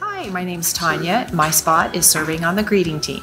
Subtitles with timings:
[0.00, 1.28] Hi, my name's Tanya.
[1.32, 3.22] My spot is serving on the greeting team.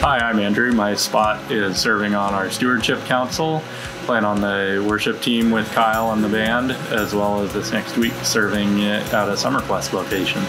[0.00, 0.72] Hi, I'm Andrew.
[0.72, 3.62] My spot is serving on our stewardship council,
[4.04, 7.96] playing on the worship team with Kyle and the band, as well as this next
[7.96, 10.42] week serving at a Summer Quest location.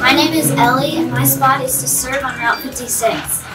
[0.00, 3.49] My name is Ellie, and my spot is to serve on Route 56.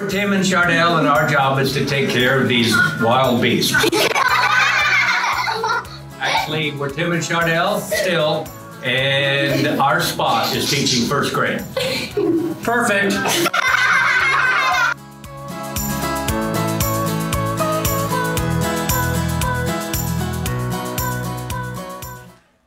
[0.00, 3.74] We're Tim and Chardell, and our job is to take care of these wild beasts.
[6.18, 8.48] Actually, we're Tim and Chardell still,
[8.82, 11.62] and our spot is teaching first grade.
[12.62, 13.12] Perfect.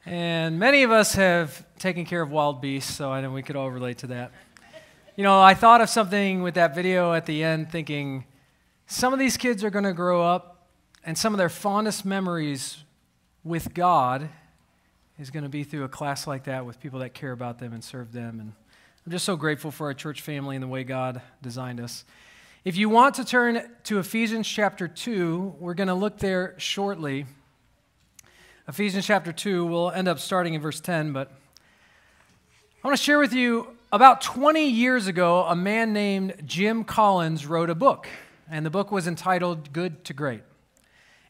[0.05, 3.55] And many of us have taken care of wild beasts, so I know we could
[3.55, 4.31] all relate to that.
[5.15, 8.25] You know, I thought of something with that video at the end, thinking
[8.87, 10.69] some of these kids are going to grow up,
[11.05, 12.83] and some of their fondest memories
[13.43, 14.27] with God
[15.19, 17.73] is going to be through a class like that with people that care about them
[17.73, 18.39] and serve them.
[18.39, 18.53] And
[19.05, 22.05] I'm just so grateful for our church family and the way God designed us.
[22.65, 27.27] If you want to turn to Ephesians chapter 2, we're going to look there shortly.
[28.67, 31.31] Ephesians chapter 2, we'll end up starting in verse 10, but
[32.83, 37.45] I want to share with you about 20 years ago, a man named Jim Collins
[37.45, 38.07] wrote a book,
[38.49, 40.41] and the book was entitled Good to Great.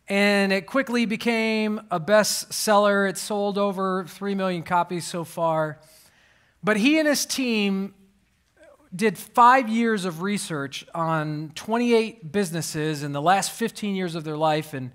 [0.08, 3.10] And it quickly became a bestseller.
[3.10, 5.78] It sold over 3 million copies so far.
[6.64, 7.96] But he and his team
[8.96, 14.38] did five years of research on 28 businesses in the last 15 years of their
[14.38, 14.92] life and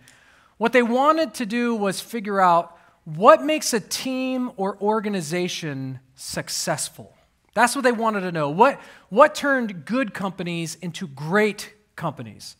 [0.56, 7.14] what they wanted to do was figure out what makes a team or organization successful.
[7.58, 8.50] That's what they wanted to know.
[8.50, 12.54] What, what turned good companies into great companies?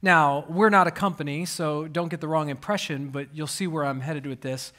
[0.00, 3.84] Now, we're not a company, so don't get the wrong impression, but you'll see where
[3.84, 4.72] I'm headed with this.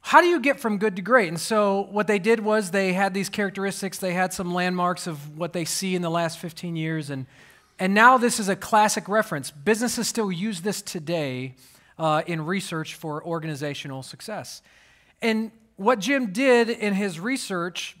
[0.00, 1.28] How do you get from good to great?
[1.28, 5.36] And so, what they did was they had these characteristics, they had some landmarks of
[5.36, 7.26] what they see in the last 15 years, and,
[7.78, 9.50] and now this is a classic reference.
[9.50, 11.56] Businesses still use this today
[11.98, 14.62] uh, in research for organizational success.
[15.20, 17.98] And what Jim did in his research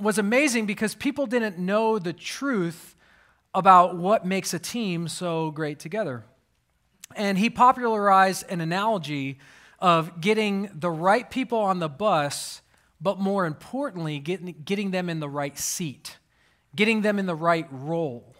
[0.00, 2.96] was amazing because people didn't know the truth
[3.54, 6.24] about what makes a team so great together.
[7.16, 9.38] And he popularized an analogy
[9.80, 12.62] of getting the right people on the bus,
[13.00, 16.18] but more importantly, getting, getting them in the right seat,
[16.76, 18.34] getting them in the right role.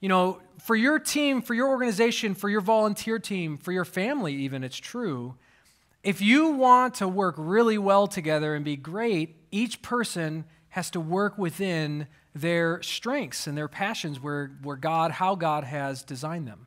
[0.00, 4.34] You know, for your team, for your organization, for your volunteer team, for your family,
[4.34, 5.36] even, it's true.
[6.02, 10.98] If you want to work really well together and be great, each person has to
[10.98, 16.66] work within their strengths and their passions where, where God, how God has designed them.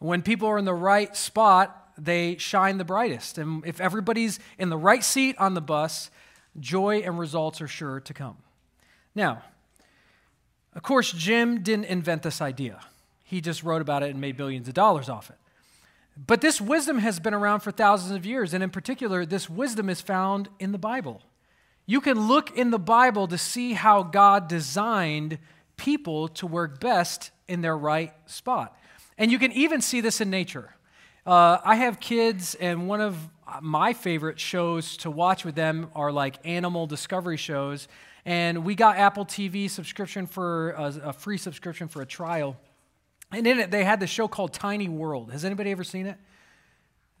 [0.00, 3.38] When people are in the right spot, they shine the brightest.
[3.38, 6.10] And if everybody's in the right seat on the bus,
[6.58, 8.36] joy and results are sure to come.
[9.14, 9.44] Now,
[10.74, 12.80] of course, Jim didn't invent this idea.
[13.22, 15.36] He just wrote about it and made billions of dollars off it.
[16.16, 19.88] But this wisdom has been around for thousands of years, and in particular, this wisdom
[19.88, 21.22] is found in the Bible.
[21.86, 25.38] You can look in the Bible to see how God designed
[25.76, 28.76] people to work best in their right spot.
[29.16, 30.74] And you can even see this in nature.
[31.24, 33.16] Uh, I have kids, and one of
[33.60, 37.88] my favorite shows to watch with them are like animal discovery shows.
[38.24, 42.56] And we got Apple TV subscription for a, a free subscription for a trial.
[43.32, 45.32] And in it, they had the show called Tiny World.
[45.32, 46.18] Has anybody ever seen it?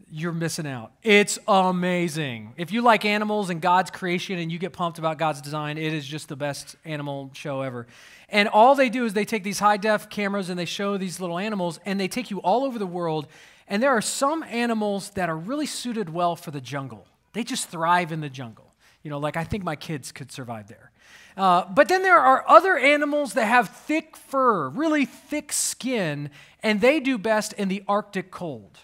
[0.08, 0.92] You're missing out.
[1.02, 2.54] It's amazing.
[2.56, 5.92] If you like animals and God's creation and you get pumped about God's design, it
[5.92, 7.88] is just the best animal show ever.
[8.28, 11.18] And all they do is they take these high def cameras and they show these
[11.18, 13.26] little animals and they take you all over the world.
[13.66, 17.68] And there are some animals that are really suited well for the jungle, they just
[17.68, 18.74] thrive in the jungle.
[19.02, 20.90] You know, like I think my kids could survive there.
[21.36, 26.30] Uh, but then there are other animals that have thick fur, really thick skin,
[26.62, 28.80] and they do best in the Arctic cold.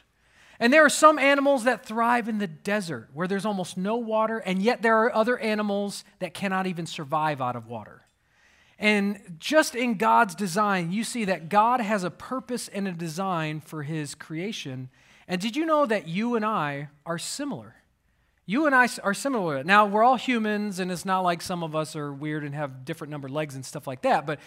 [0.62, 4.38] And there are some animals that thrive in the desert where there's almost no water,
[4.38, 8.02] and yet there are other animals that cannot even survive out of water.
[8.78, 13.58] And just in God's design, you see that God has a purpose and a design
[13.58, 14.88] for his creation.
[15.26, 17.74] And did you know that you and I are similar?
[18.46, 19.64] You and I are similar.
[19.64, 22.84] Now, we're all humans, and it's not like some of us are weird and have
[22.84, 24.38] different numbered legs and stuff like that, but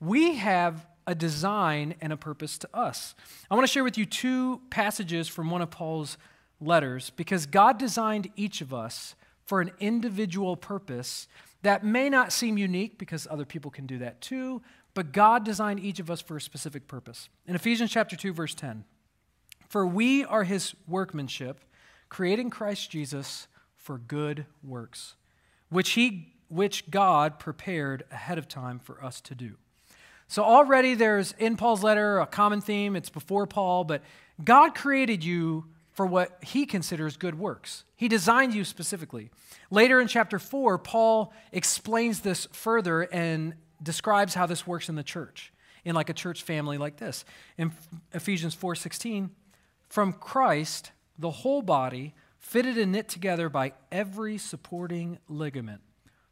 [0.00, 3.14] we have a design and a purpose to us.
[3.50, 6.18] I want to share with you two passages from one of Paul's
[6.60, 9.14] letters because God designed each of us
[9.44, 11.26] for an individual purpose
[11.62, 14.62] that may not seem unique because other people can do that too,
[14.94, 17.28] but God designed each of us for a specific purpose.
[17.46, 18.84] In Ephesians chapter 2 verse 10,
[19.68, 21.64] for we are his workmanship,
[22.08, 25.14] creating Christ Jesus for good works,
[25.68, 29.56] which he which God prepared ahead of time for us to do.
[30.30, 34.00] So already there's in Paul's letter a common theme, it's before Paul, but
[34.44, 37.82] God created you for what he considers good works.
[37.96, 39.30] He designed you specifically.
[39.72, 45.02] Later in chapter 4, Paul explains this further and describes how this works in the
[45.02, 45.52] church,
[45.84, 47.24] in like a church family like this.
[47.58, 47.72] In
[48.12, 49.30] Ephesians 4:16,
[49.88, 55.80] from Christ, the whole body, fitted and knit together by every supporting ligament,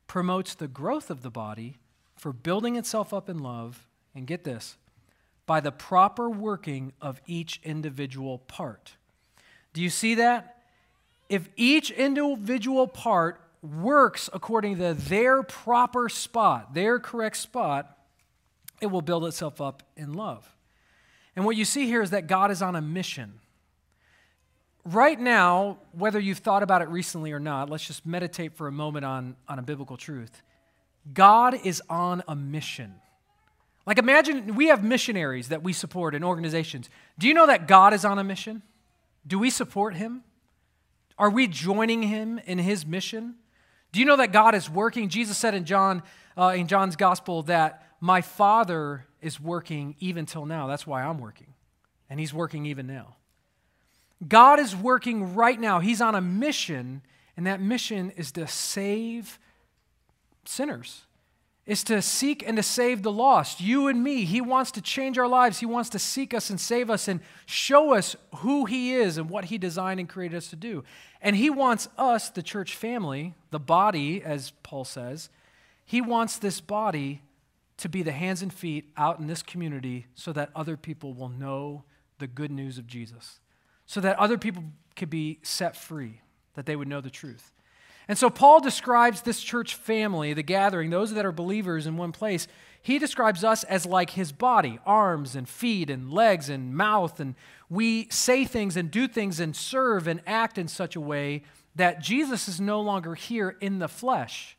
[0.07, 1.79] promotes the growth of the body
[2.15, 4.77] for building itself up in love, and get this,
[5.47, 8.97] by the proper working of each individual part.
[9.73, 10.63] Do you see that?
[11.29, 17.97] If each individual part works according to their proper spot, their correct spot,
[18.81, 20.55] it will build itself up in love.
[21.37, 23.35] And what you see here is that God is on a mission.
[24.85, 28.73] Right now, whether you've thought about it recently or not, let's just meditate for a
[28.73, 30.43] moment on, on a biblical truth.
[31.13, 32.95] God is on a mission.
[33.89, 36.91] Like, imagine we have missionaries that we support in organizations.
[37.19, 38.63] Do you know that God is on a mission?
[39.27, 40.25] Do we support him?
[41.17, 43.37] Are we joining him in his mission?
[43.91, 45.09] Do you know that God is working?
[45.09, 46.03] Jesus said in John,
[46.37, 50.67] uh, in John's gospel, that my Father is working even till now.
[50.67, 51.55] That's why I'm working.
[52.11, 53.17] And he's working even now.
[54.29, 55.81] God is working right now.
[55.81, 57.01] He's on a mission,
[57.39, 59.39] and that mission is to save
[60.45, 61.07] sinners
[61.69, 64.25] is to seek and to save the lost, you and me.
[64.25, 65.59] He wants to change our lives.
[65.59, 69.29] He wants to seek us and save us and show us who He is and
[69.29, 70.83] what He designed and created us to do.
[71.21, 75.29] And He wants us, the church family, the body, as Paul says,
[75.85, 77.21] He wants this body
[77.77, 81.29] to be the hands and feet out in this community so that other people will
[81.29, 81.85] know
[82.19, 83.41] the good news of Jesus,
[83.85, 84.65] so that other people
[84.97, 86.23] could be set free,
[86.55, 87.53] that they would know the truth.
[88.09, 92.11] And so Paul describes this church family, the gathering, those that are believers in one
[92.11, 92.49] place.
[92.81, 97.21] He describes us as like his body, arms and feet and legs and mouth.
[97.21, 97.35] And
[97.69, 101.43] we say things and do things and serve and act in such a way
[101.75, 104.57] that Jesus is no longer here in the flesh.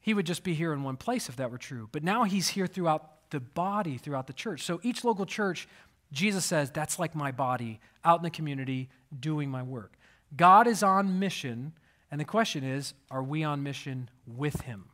[0.00, 1.88] He would just be here in one place if that were true.
[1.92, 4.62] But now he's here throughout the body, throughout the church.
[4.62, 5.66] So each local church,
[6.12, 9.94] Jesus says, that's like my body out in the community doing my work.
[10.36, 11.72] God is on mission
[12.10, 14.86] and the question is are we on mission with him?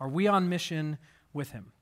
[0.00, 0.98] Are we on mission
[1.32, 1.72] with him?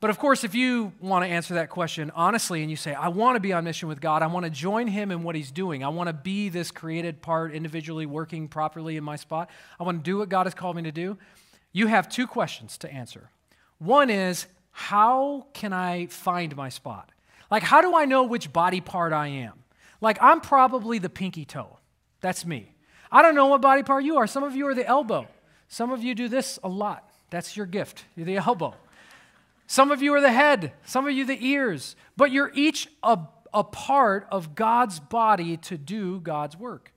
[0.00, 3.08] But of course, if you want to answer that question honestly and you say, I
[3.08, 5.50] want to be on mission with God, I want to join him in what he's
[5.50, 9.50] doing, I want to be this created part individually working properly in my spot,
[9.80, 11.18] I want to do what God has called me to do,
[11.72, 13.30] you have two questions to answer.
[13.78, 17.10] One is, how can I find my spot?
[17.50, 19.64] Like, how do I know which body part I am?
[20.00, 21.78] Like, I'm probably the pinky toe.
[22.20, 22.74] That's me.
[23.10, 24.26] I don't know what body part you are.
[24.26, 25.26] Some of you are the elbow.
[25.68, 27.10] Some of you do this a lot.
[27.30, 28.04] That's your gift.
[28.16, 28.74] You're the elbow.
[29.66, 30.72] Some of you are the head.
[30.84, 31.94] Some of you the ears.
[32.16, 33.18] But you're each a,
[33.52, 36.92] a part of God's body to do God's work.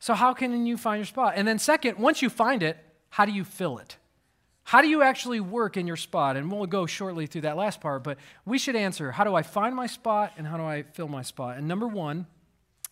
[0.00, 1.34] So, how can you find your spot?
[1.36, 2.76] And then, second, once you find it,
[3.10, 3.96] how do you fill it?
[4.64, 6.36] How do you actually work in your spot?
[6.36, 9.42] And we'll go shortly through that last part, but we should answer how do I
[9.42, 11.58] find my spot and how do I fill my spot?
[11.58, 12.26] And number one,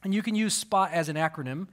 [0.04, 1.68] and you can use SPOT as an acronym.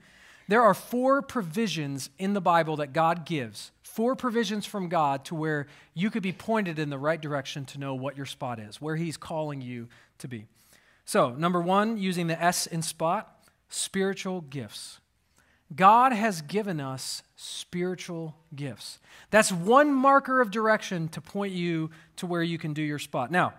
[0.48, 5.34] There are four provisions in the Bible that God gives, four provisions from God to
[5.34, 8.80] where you could be pointed in the right direction to know what your spot is,
[8.80, 9.88] where He's calling you
[10.18, 10.46] to be.
[11.04, 15.00] So, number one, using the S in spot, spiritual gifts.
[15.74, 19.00] God has given us spiritual gifts.
[19.30, 23.32] That's one marker of direction to point you to where you can do your spot.
[23.32, 23.54] Now,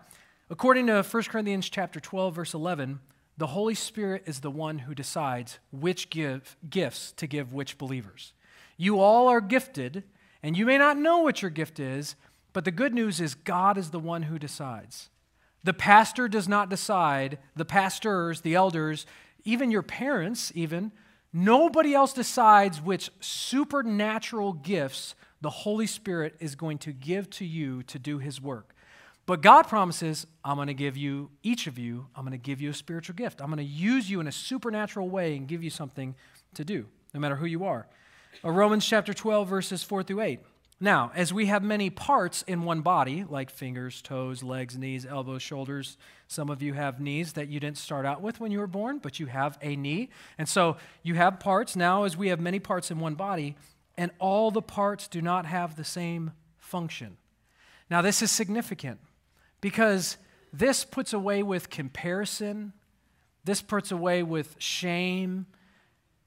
[0.49, 2.99] according to 1 Corinthians chapter 12 verse 11,
[3.37, 8.33] the Holy Spirit is the one who decides which give, gifts to give which believers.
[8.77, 10.03] You all are gifted,
[10.41, 12.15] and you may not know what your gift is,
[12.53, 15.09] but the good news is God is the one who decides.
[15.63, 19.05] The pastor does not decide, the pastors, the elders,
[19.43, 20.91] even your parents, even,
[21.31, 27.83] nobody else decides which supernatural gifts the Holy Spirit is going to give to you
[27.83, 28.73] to do his work.
[29.27, 32.61] But God promises, I'm going to give you, each of you, I'm going to give
[32.61, 33.41] you a spiritual gift.
[33.41, 36.15] I'm going to use you in a supernatural way and give you something
[36.53, 37.87] to do, no matter who you are.
[38.43, 40.39] Uh, Romans chapter 12, verses 4 through 8.
[40.79, 45.41] Now, as we have many parts in one body, like fingers, toes, legs, knees, elbows,
[45.41, 45.97] shoulders,
[46.29, 48.99] some of you have knees that you didn't start out with when you were born,
[48.99, 50.09] but you have a knee.
[50.37, 51.75] And so you have parts.
[51.75, 53.57] Now, as we have many parts in one body,
[53.97, 57.17] and all the parts do not have the same function.
[57.89, 58.99] Now, this is significant
[59.61, 60.17] because
[60.53, 62.73] this puts away with comparison,
[63.43, 65.45] this puts away with shame.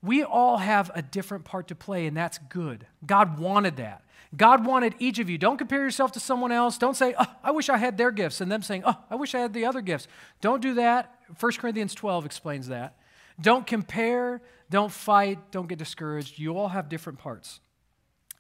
[0.02, 2.87] We all have a different part to play, and that's good.
[3.04, 4.02] God wanted that.
[4.37, 5.37] God wanted each of you.
[5.37, 6.78] Don't compare yourself to someone else.
[6.78, 9.34] Don't say, oh, I wish I had their gifts, and them saying, oh, I wish
[9.34, 10.06] I had the other gifts.
[10.40, 11.14] Don't do that.
[11.38, 12.96] 1 Corinthians 12 explains that.
[13.40, 16.38] Don't compare, don't fight, don't get discouraged.
[16.38, 17.60] You all have different parts.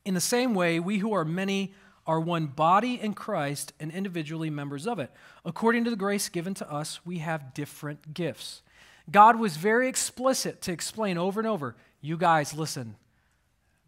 [0.04, 1.74] In the same way, we who are many
[2.10, 5.12] are one body in Christ and individually members of it.
[5.44, 8.62] According to the grace given to us, we have different gifts.
[9.08, 12.96] God was very explicit to explain over and over you guys, listen,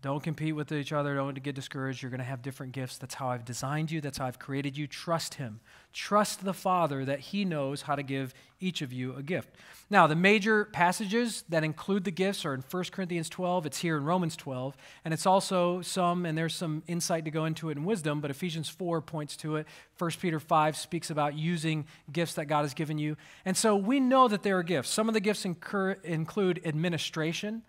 [0.03, 1.15] don't compete with each other.
[1.15, 2.03] Don't get discouraged.
[2.03, 2.99] You're going to have different gifts.
[2.99, 4.01] That's how I've designed you.
[4.01, 4.89] That's how I've created you.
[4.89, 5.61] Trust Him.
[5.93, 9.51] Trust the Father that He knows how to give each of you a gift.
[9.91, 13.67] Now, the major passages that include the gifts are in 1 Corinthians 12.
[13.67, 14.77] It's here in Romans 12.
[15.05, 18.31] And it's also some, and there's some insight to go into it in wisdom, but
[18.31, 19.69] Ephesians 4 points to it.
[19.99, 23.17] 1 Peter 5 speaks about using gifts that God has given you.
[23.45, 24.89] And so we know that there are gifts.
[24.89, 27.63] Some of the gifts incur, include administration.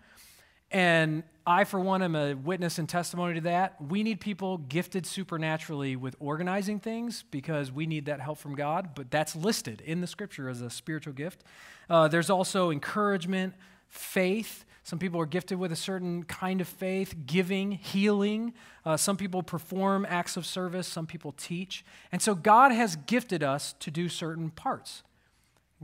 [0.74, 3.80] And I, for one, am a witness and testimony to that.
[3.80, 8.88] We need people gifted supernaturally with organizing things because we need that help from God,
[8.96, 11.44] but that's listed in the scripture as a spiritual gift.
[11.88, 13.54] Uh, there's also encouragement,
[13.88, 14.64] faith.
[14.82, 18.52] Some people are gifted with a certain kind of faith, giving, healing.
[18.84, 21.84] Uh, some people perform acts of service, some people teach.
[22.10, 25.04] And so God has gifted us to do certain parts.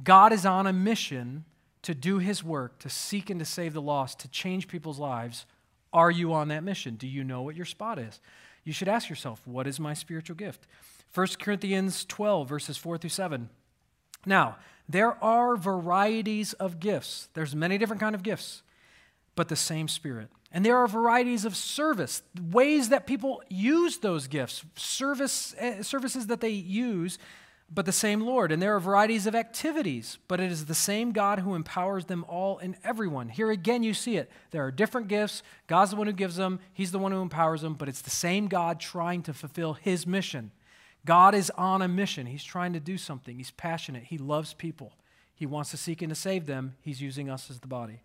[0.02, 1.44] God is on a mission
[1.82, 5.46] to do his work, to seek and to save the lost, to change people's lives,
[5.92, 6.94] are you on that mission?
[6.96, 8.20] Do you know what your spot is?
[8.64, 10.66] You should ask yourself, what is my spiritual gift?
[11.14, 13.48] 1 Corinthians 12, verses 4 through 7.
[14.26, 14.56] Now,
[14.88, 17.28] there are varieties of gifts.
[17.34, 18.62] There's many different kind of gifts,
[19.34, 20.28] but the same spirit.
[20.52, 26.26] And there are varieties of service, ways that people use those gifts, service, uh, services
[26.26, 27.18] that they use
[27.72, 28.50] but the same Lord.
[28.50, 32.24] And there are varieties of activities, but it is the same God who empowers them
[32.28, 33.28] all and everyone.
[33.28, 34.30] Here again, you see it.
[34.50, 35.42] There are different gifts.
[35.68, 38.10] God's the one who gives them, He's the one who empowers them, but it's the
[38.10, 40.50] same God trying to fulfill His mission.
[41.04, 42.26] God is on a mission.
[42.26, 43.36] He's trying to do something.
[43.36, 44.04] He's passionate.
[44.04, 44.92] He loves people.
[45.34, 46.74] He wants to seek and to save them.
[46.82, 48.02] He's using us as the body.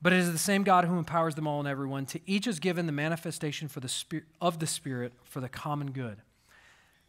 [0.00, 2.06] But it is the same God who empowers them all and everyone.
[2.06, 5.92] To each is given the manifestation for the spirit, of the Spirit for the common
[5.92, 6.18] good.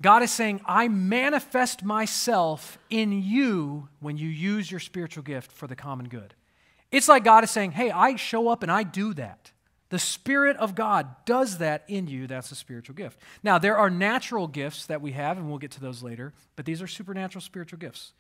[0.01, 5.67] God is saying, I manifest myself in you when you use your spiritual gift for
[5.67, 6.33] the common good.
[6.91, 9.51] It's like God is saying, Hey, I show up and I do that.
[9.89, 12.25] The Spirit of God does that in you.
[12.25, 13.19] That's a spiritual gift.
[13.43, 16.65] Now, there are natural gifts that we have, and we'll get to those later, but
[16.65, 18.13] these are supernatural spiritual gifts.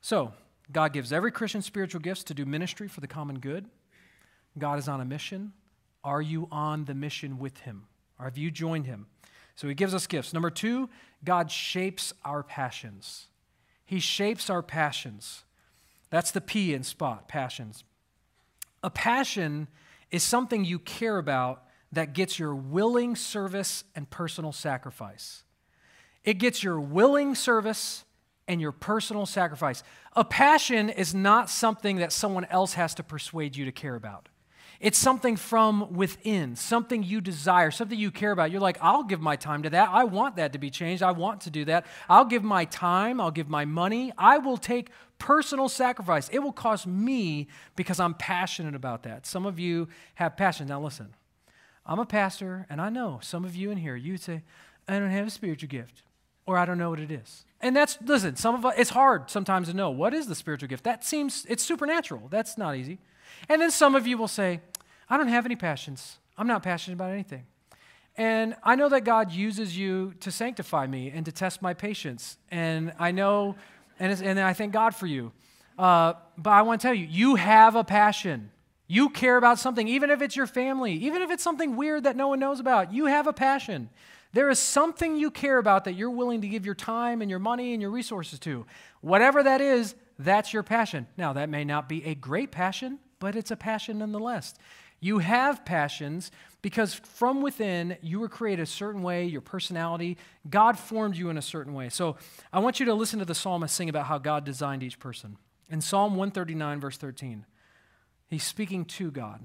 [0.00, 0.32] So,
[0.72, 3.66] God gives every Christian spiritual gifts to do ministry for the common good.
[4.58, 5.52] God is on a mission.
[6.02, 7.84] Are you on the mission with Him?
[8.18, 9.06] Or have you joined Him?
[9.54, 10.32] So he gives us gifts.
[10.32, 10.88] Number two,
[11.24, 13.26] God shapes our passions.
[13.84, 15.44] He shapes our passions.
[16.10, 17.84] That's the P in spot, passions.
[18.82, 19.68] A passion
[20.10, 25.44] is something you care about that gets your willing service and personal sacrifice.
[26.24, 28.04] It gets your willing service
[28.48, 29.82] and your personal sacrifice.
[30.14, 34.28] A passion is not something that someone else has to persuade you to care about.
[34.82, 38.50] It's something from within, something you desire, something you care about.
[38.50, 39.88] You're like, I'll give my time to that.
[39.90, 41.04] I want that to be changed.
[41.04, 41.86] I want to do that.
[42.08, 43.20] I'll give my time.
[43.20, 44.12] I'll give my money.
[44.18, 46.28] I will take personal sacrifice.
[46.30, 47.46] It will cost me
[47.76, 49.24] because I'm passionate about that.
[49.24, 49.86] Some of you
[50.16, 50.66] have passion.
[50.66, 51.14] Now, listen,
[51.86, 54.42] I'm a pastor, and I know some of you in here, You'd say,
[54.88, 56.02] I don't have a spiritual gift,
[56.44, 57.44] or I don't know what it is.
[57.60, 60.68] And that's, listen, some of us, it's hard sometimes to know what is the spiritual
[60.68, 60.82] gift.
[60.82, 62.26] That seems, it's supernatural.
[62.30, 62.98] That's not easy.
[63.48, 64.60] And then some of you will say,
[65.12, 66.16] I don't have any passions.
[66.38, 67.44] I'm not passionate about anything.
[68.16, 72.38] And I know that God uses you to sanctify me and to test my patience.
[72.50, 73.56] And I know,
[73.98, 75.32] and, and I thank God for you.
[75.78, 78.52] Uh, but I want to tell you, you have a passion.
[78.86, 82.16] You care about something, even if it's your family, even if it's something weird that
[82.16, 82.90] no one knows about.
[82.90, 83.90] You have a passion.
[84.32, 87.38] There is something you care about that you're willing to give your time and your
[87.38, 88.64] money and your resources to.
[89.02, 91.06] Whatever that is, that's your passion.
[91.18, 94.54] Now, that may not be a great passion, but it's a passion nonetheless.
[95.02, 96.30] You have passions
[96.62, 100.16] because from within you were created a certain way, your personality,
[100.48, 101.88] God formed you in a certain way.
[101.88, 102.16] So
[102.52, 105.38] I want you to listen to the psalmist sing about how God designed each person.
[105.68, 107.44] In Psalm 139, verse 13,
[108.28, 109.44] he's speaking to God.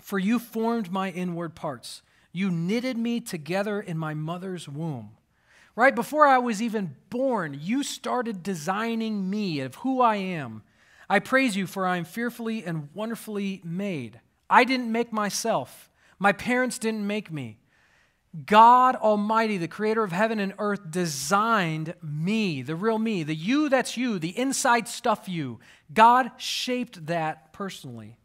[0.00, 5.10] For you formed my inward parts, you knitted me together in my mother's womb.
[5.74, 10.62] Right before I was even born, you started designing me of who I am.
[11.10, 14.20] I praise you, for I am fearfully and wonderfully made.
[14.50, 15.90] I didn't make myself.
[16.18, 17.58] My parents didn't make me.
[18.46, 23.68] God Almighty, the creator of heaven and earth, designed me, the real me, the you
[23.68, 25.60] that's you, the inside stuff you.
[25.92, 28.18] God shaped that personally.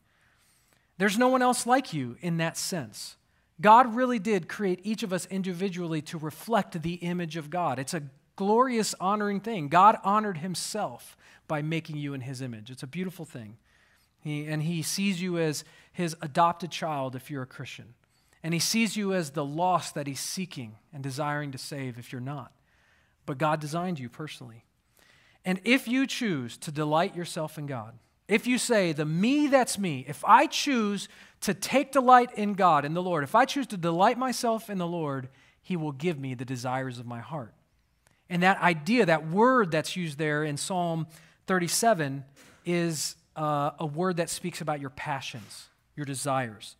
[0.97, 3.15] There's no one else like you in that sense.
[3.61, 7.79] God really did create each of us individually to reflect the image of God.
[7.79, 8.03] It's a
[8.35, 9.69] glorious, honoring thing.
[9.69, 11.15] God honored himself
[11.47, 12.69] by making you in his image.
[12.69, 13.57] It's a beautiful thing.
[14.23, 17.93] He, and he sees you as his adopted child if you're a Christian.
[18.41, 22.11] And he sees you as the lost that he's seeking and desiring to save if
[22.11, 22.51] you're not.
[23.25, 24.65] But God designed you personally.
[25.45, 27.93] And if you choose to delight yourself in God,
[28.27, 31.09] if you say, the me that's me, if I choose
[31.41, 34.77] to take delight in God, in the Lord, if I choose to delight myself in
[34.77, 35.27] the Lord,
[35.61, 37.53] he will give me the desires of my heart.
[38.29, 41.07] And that idea, that word that's used there in Psalm
[41.47, 42.23] 37,
[42.65, 46.75] is uh, a word that speaks about your passions, your desires.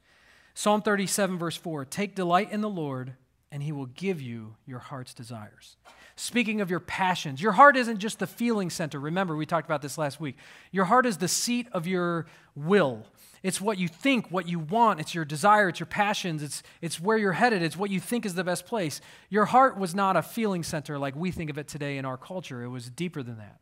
[0.53, 3.13] Psalm 37, verse 4 Take delight in the Lord,
[3.51, 5.77] and he will give you your heart's desires.
[6.15, 8.99] Speaking of your passions, your heart isn't just the feeling center.
[8.99, 10.37] Remember, we talked about this last week.
[10.71, 13.07] Your heart is the seat of your will.
[13.41, 14.99] It's what you think, what you want.
[14.99, 18.25] It's your desire, it's your passions, it's, it's where you're headed, it's what you think
[18.25, 19.01] is the best place.
[19.29, 22.17] Your heart was not a feeling center like we think of it today in our
[22.17, 23.59] culture, it was deeper than that.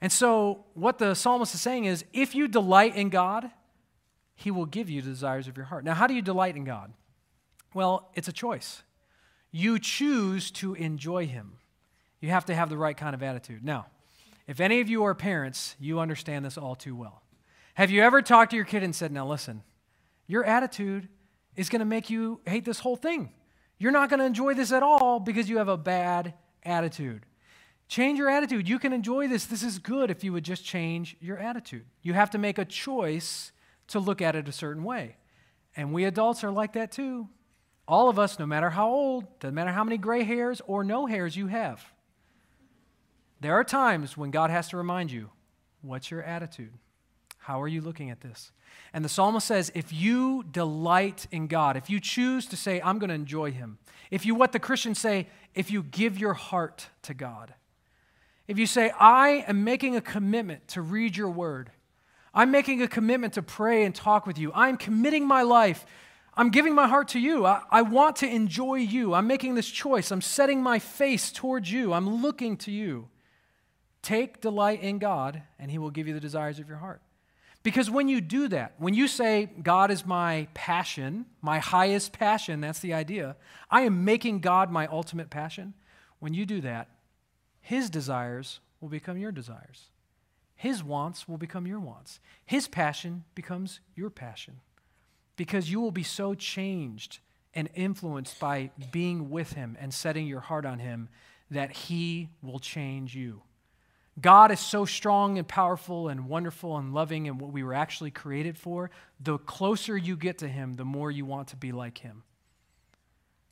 [0.00, 3.50] And so, what the psalmist is saying is if you delight in God,
[4.34, 5.84] he will give you the desires of your heart.
[5.84, 6.92] Now, how do you delight in God?
[7.74, 8.82] Well, it's a choice.
[9.50, 11.54] You choose to enjoy Him.
[12.20, 13.64] You have to have the right kind of attitude.
[13.64, 13.86] Now,
[14.46, 17.22] if any of you are parents, you understand this all too well.
[17.74, 19.62] Have you ever talked to your kid and said, Now listen,
[20.26, 21.08] your attitude
[21.56, 23.30] is going to make you hate this whole thing?
[23.78, 27.24] You're not going to enjoy this at all because you have a bad attitude.
[27.88, 28.68] Change your attitude.
[28.68, 29.46] You can enjoy this.
[29.46, 31.86] This is good if you would just change your attitude.
[32.02, 33.50] You have to make a choice
[33.88, 35.16] to look at it a certain way.
[35.74, 37.28] And we adults are like that too.
[37.86, 41.06] All of us, no matter how old, doesn't matter how many gray hairs or no
[41.06, 41.82] hairs you have,
[43.40, 45.30] there are times when God has to remind you
[45.80, 46.72] what's your attitude?
[47.38, 48.52] How are you looking at this?
[48.92, 52.98] And the psalmist says, if you delight in God, if you choose to say, I'm
[52.98, 53.78] going to enjoy Him,
[54.10, 57.54] if you, what the Christians say, if you give your heart to God,
[58.48, 61.70] if you say, I am making a commitment to read your word,
[62.34, 64.50] I'm making a commitment to pray and talk with you.
[64.54, 65.84] I'm committing my life.
[66.34, 67.44] I'm giving my heart to you.
[67.44, 69.12] I, I, want to enjoy you.
[69.12, 70.10] I'm making this choice.
[70.10, 71.92] I'm setting my face towards you.
[71.92, 73.08] I'm looking to you.
[74.02, 77.02] Take delight in God, and He will give you the desires of your heart.
[77.64, 82.60] Because when you do that, when you say, God is my passion, my highest passion,
[82.60, 83.36] that's the idea,
[83.68, 85.74] I am making God my ultimate passion.
[86.20, 86.88] When you do that,
[87.60, 89.90] His desires will become your desires.
[90.54, 92.18] His wants will become your wants.
[92.44, 94.60] His passion becomes your passion
[95.36, 97.20] because you will be so changed
[97.54, 101.08] and influenced by being with Him and setting your heart on Him
[101.50, 103.42] that He will change you.
[104.20, 108.10] God is so strong and powerful and wonderful and loving and what we were actually
[108.10, 108.90] created for.
[109.20, 112.24] The closer you get to Him, the more you want to be like Him.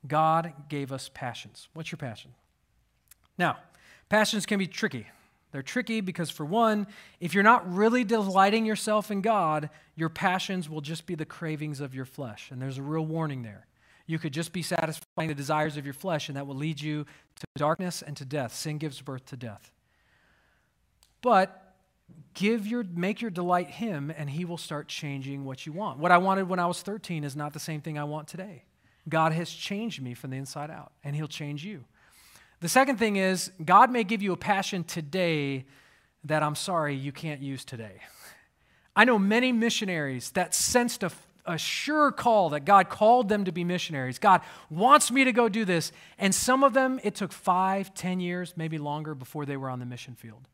[0.07, 1.69] God gave us passions.
[1.73, 2.33] What's your passion?
[3.38, 3.59] Now,
[4.09, 5.07] passions can be tricky.
[5.53, 6.87] They're tricky because, for one,
[7.21, 11.81] if you're not really delighting yourself in God, your passions will just be the cravings
[11.81, 12.51] of your flesh.
[12.51, 13.66] And there's a real warning there.
[14.07, 17.05] You could just be satisfying the desires of your flesh, and that will lead you
[17.37, 18.55] to darkness and to death.
[18.55, 19.73] Sin gives birth to death.
[21.23, 21.66] But
[22.35, 26.12] give your make your delight him and he will start changing what you want what
[26.12, 28.62] i wanted when i was 13 is not the same thing i want today
[29.09, 31.85] god has changed me from the inside out and he'll change you
[32.61, 35.66] the second thing is, God may give you a passion today
[36.25, 38.01] that I'm sorry you can't use today.
[38.95, 41.12] I know many missionaries that sensed a,
[41.45, 44.19] a, sure call that God called them to be missionaries.
[44.19, 44.40] God
[44.71, 45.92] wants me to go do this.
[46.19, 49.79] And some of them, it took five, ten years, maybe longer before they were on
[49.79, 50.49] the mission field.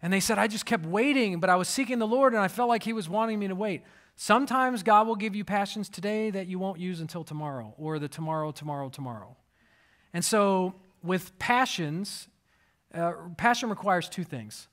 [0.00, 2.48] And they said, I just kept waiting, but I was seeking the Lord and I
[2.48, 3.82] felt like He was wanting me to wait.
[4.16, 8.08] Sometimes God will give you passions today that you won't use until tomorrow or the
[8.08, 9.36] tomorrow, tomorrow, tomorrow.
[10.14, 12.28] And so with passions,
[12.94, 14.68] uh, passion requires two things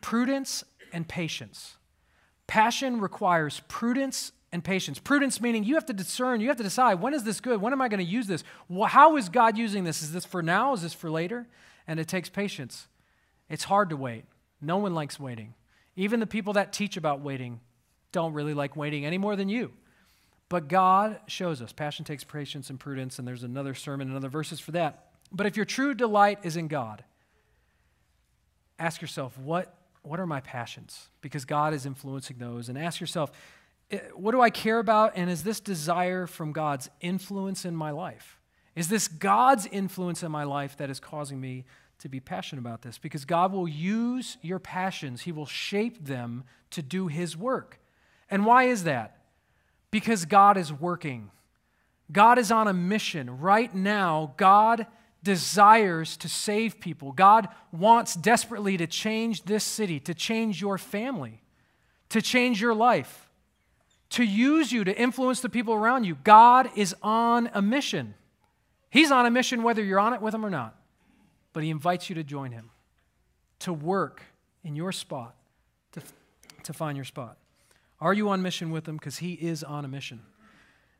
[0.00, 1.76] prudence and patience.
[2.46, 4.98] Passion requires prudence and patience.
[4.98, 7.60] Prudence meaning you have to discern, you have to decide when is this good?
[7.60, 8.44] When am I going to use this?
[8.86, 10.02] How is God using this?
[10.02, 10.72] Is this for now?
[10.74, 11.46] Is this for later?
[11.86, 12.88] And it takes patience.
[13.48, 14.24] It's hard to wait.
[14.60, 15.54] No one likes waiting.
[15.96, 17.60] Even the people that teach about waiting
[18.12, 19.72] don't really like waiting any more than you.
[20.48, 24.28] But God shows us passion takes patience and prudence, and there's another sermon and other
[24.28, 25.05] verses for that.
[25.32, 27.04] But if your true delight is in God,
[28.78, 31.08] ask yourself, what, what are my passions?
[31.20, 32.68] Because God is influencing those.
[32.68, 33.32] And ask yourself,
[33.90, 35.12] eh, what do I care about?
[35.16, 38.38] And is this desire from God's influence in my life?
[38.74, 41.64] Is this God's influence in my life that is causing me
[41.98, 42.98] to be passionate about this?
[42.98, 47.80] Because God will use your passions, He will shape them to do His work.
[48.30, 49.18] And why is that?
[49.90, 51.30] Because God is working.
[52.12, 53.40] God is on a mission.
[53.40, 54.86] Right now, God
[55.26, 57.10] desires to save people.
[57.10, 61.42] God wants desperately to change this city, to change your family,
[62.10, 63.28] to change your life,
[64.10, 66.16] to use you to influence the people around you.
[66.22, 68.14] God is on a mission.
[68.88, 70.76] He's on a mission whether you're on it with him or not,
[71.52, 72.70] but he invites you to join him,
[73.58, 74.22] to work
[74.62, 75.34] in your spot,
[75.90, 76.02] to,
[76.62, 77.36] to find your spot.
[78.00, 78.96] Are you on mission with him?
[78.96, 80.20] Because he is on a mission.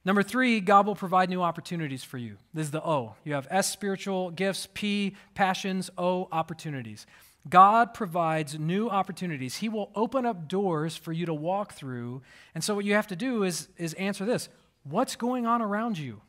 [0.07, 2.37] Number three, God will provide new opportunities for you.
[2.55, 3.17] This is the O.
[3.25, 7.07] You have S, spiritual gifts, P, passions, O, opportunities.
[7.49, 9.57] God provides new opportunities.
[9.57, 12.23] He will open up doors for you to walk through.
[12.55, 14.49] And so, what you have to do is, is answer this
[14.85, 16.21] What's going on around you?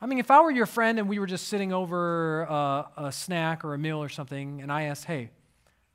[0.00, 3.12] I mean, if I were your friend and we were just sitting over a, a
[3.12, 5.30] snack or a meal or something, and I asked, Hey,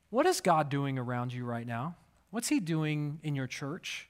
[0.09, 1.95] what is God doing around you right now?
[2.31, 4.09] What's He doing in your church,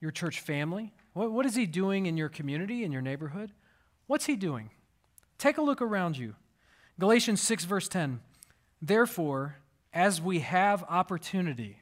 [0.00, 0.92] your church family?
[1.12, 3.52] What, what is he doing in your community, in your neighborhood?
[4.06, 4.70] What's he doing?
[5.38, 6.34] Take a look around you.
[6.98, 8.20] Galatians 6, verse 10.
[8.82, 9.56] Therefore,
[9.92, 11.80] as we have opportunity,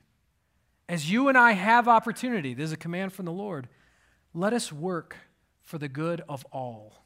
[0.88, 3.68] as you and I have opportunity, there's a command from the Lord,
[4.32, 5.16] let us work
[5.62, 7.04] for the good of all.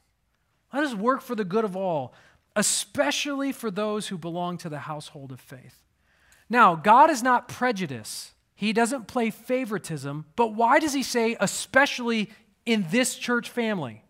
[0.72, 2.14] Let us work for the good of all,
[2.54, 5.82] especially for those who belong to the household of faith.
[6.48, 8.32] Now, God is not prejudiced.
[8.62, 12.30] He doesn't play favoritism, but why does he say, especially
[12.64, 14.04] in this church family?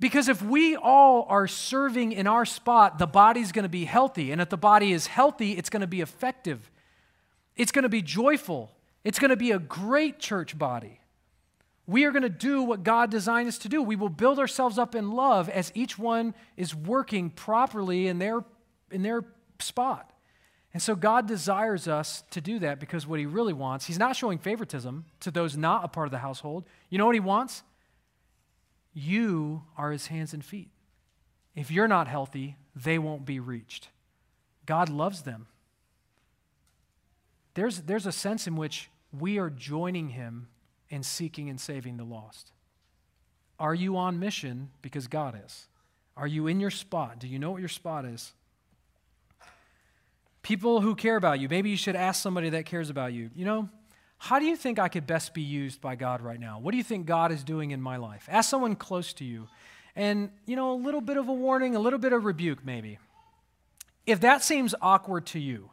[0.00, 4.32] Because if we all are serving in our spot, the body's going to be healthy.
[4.32, 6.72] And if the body is healthy, it's going to be effective.
[7.54, 8.72] It's going to be joyful.
[9.04, 10.98] It's going to be a great church body.
[11.86, 13.80] We are going to do what God designed us to do.
[13.80, 18.44] We will build ourselves up in love as each one is working properly in their,
[18.90, 19.24] in their
[19.60, 20.10] spot.
[20.76, 24.14] And so God desires us to do that because what he really wants, he's not
[24.14, 26.64] showing favoritism to those not a part of the household.
[26.90, 27.62] You know what he wants?
[28.92, 30.68] You are his hands and feet.
[31.54, 33.88] If you're not healthy, they won't be reached.
[34.66, 35.46] God loves them.
[37.54, 40.48] There's, there's a sense in which we are joining him
[40.90, 42.52] in seeking and saving the lost.
[43.58, 45.68] Are you on mission because God is?
[46.18, 47.18] Are you in your spot?
[47.18, 48.34] Do you know what your spot is?
[50.46, 51.48] People who care about you.
[51.48, 53.30] Maybe you should ask somebody that cares about you.
[53.34, 53.68] You know,
[54.16, 56.60] how do you think I could best be used by God right now?
[56.60, 58.28] What do you think God is doing in my life?
[58.30, 59.48] Ask someone close to you.
[59.96, 63.00] And, you know, a little bit of a warning, a little bit of rebuke, maybe.
[64.06, 65.70] If that seems awkward to you,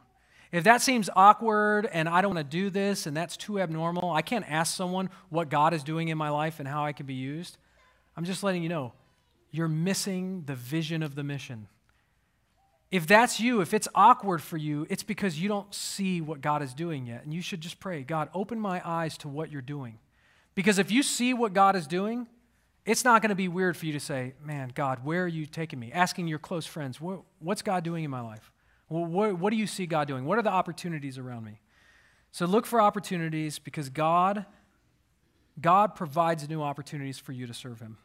[0.50, 4.10] if that seems awkward and I don't want to do this and that's too abnormal,
[4.10, 7.06] I can't ask someone what God is doing in my life and how I can
[7.06, 7.58] be used.
[8.16, 8.92] I'm just letting you know
[9.52, 11.68] you're missing the vision of the mission.
[12.94, 16.62] If that's you, if it's awkward for you, it's because you don't see what God
[16.62, 17.24] is doing yet.
[17.24, 19.98] And you should just pray, God, open my eyes to what you're doing.
[20.54, 22.28] Because if you see what God is doing,
[22.86, 25.44] it's not going to be weird for you to say, Man, God, where are you
[25.44, 25.90] taking me?
[25.90, 27.00] Asking your close friends,
[27.40, 28.52] What's God doing in my life?
[28.86, 30.24] What, do you see God doing?
[30.24, 31.58] What are the opportunities around me?
[32.30, 34.46] So look for opportunities because God,
[35.60, 37.98] God provides new opportunities for you to serve Him.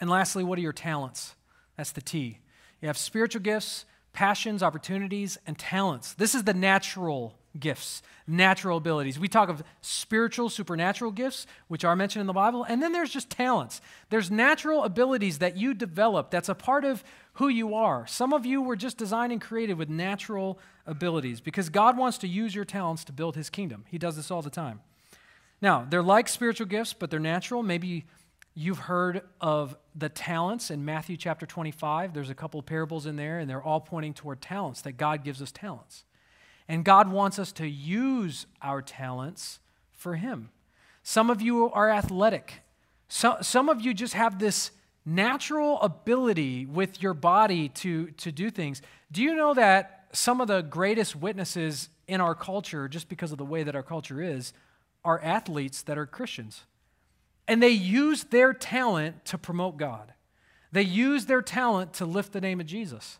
[0.00, 1.36] And lastly, what are your talents?
[1.76, 2.40] That's the T.
[2.82, 6.14] You have spiritual gifts, passions, opportunities, and talents.
[6.14, 9.18] This is the natural gifts, natural abilities.
[9.18, 13.10] We talk of spiritual, supernatural gifts, which are mentioned in the Bible, and then there's
[13.10, 13.80] just talents.
[14.08, 17.02] There's natural abilities that you develop that's a part of
[17.34, 18.06] who you are.
[18.06, 22.28] Some of you were just designed and created with natural abilities because God wants to
[22.28, 23.84] use your talents to build his kingdom.
[23.88, 24.80] He does this all the time.
[25.62, 27.62] Now, they're like spiritual gifts, but they're natural.
[27.62, 28.06] Maybe
[28.54, 32.12] You've heard of the talents in Matthew chapter 25.
[32.12, 35.22] There's a couple of parables in there, and they're all pointing toward talents, that God
[35.22, 36.04] gives us talents.
[36.66, 39.60] And God wants us to use our talents
[39.92, 40.50] for Him.
[41.02, 42.62] Some of you are athletic.
[43.08, 44.72] So, some of you just have this
[45.04, 48.82] natural ability with your body to, to do things.
[49.10, 53.38] Do you know that some of the greatest witnesses in our culture, just because of
[53.38, 54.52] the way that our culture is,
[55.04, 56.64] are athletes that are Christians?
[57.50, 60.14] And they use their talent to promote God.
[60.70, 63.18] They use their talent to lift the name of Jesus.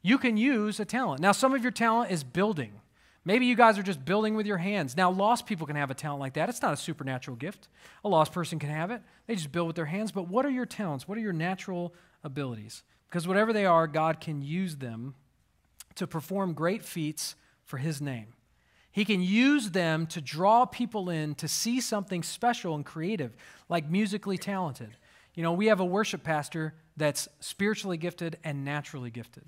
[0.00, 1.20] You can use a talent.
[1.20, 2.80] Now, some of your talent is building.
[3.24, 4.96] Maybe you guys are just building with your hands.
[4.96, 6.48] Now, lost people can have a talent like that.
[6.48, 7.66] It's not a supernatural gift.
[8.04, 9.02] A lost person can have it.
[9.26, 10.12] They just build with their hands.
[10.12, 11.08] But what are your talents?
[11.08, 12.84] What are your natural abilities?
[13.10, 15.16] Because whatever they are, God can use them
[15.96, 17.34] to perform great feats
[17.64, 18.34] for His name.
[18.94, 23.34] He can use them to draw people in to see something special and creative,
[23.68, 24.96] like musically talented.
[25.34, 29.46] You know, we have a worship pastor that's spiritually gifted and naturally gifted.